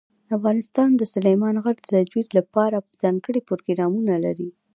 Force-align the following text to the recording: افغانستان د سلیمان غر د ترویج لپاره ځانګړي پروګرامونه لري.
افغانستان 0.37 0.89
د 0.97 1.01
سلیمان 1.13 1.55
غر 1.63 1.77
د 1.81 1.87
ترویج 1.89 2.27
لپاره 2.39 2.77
ځانګړي 3.01 3.41
پروګرامونه 3.47 4.13
لري. 4.25 4.49